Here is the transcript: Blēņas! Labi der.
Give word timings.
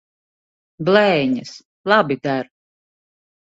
Blēņas! 0.87 1.53
Labi 1.95 2.21
der. 2.27 2.53